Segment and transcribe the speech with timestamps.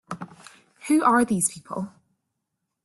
[0.87, 1.91] Who are these people?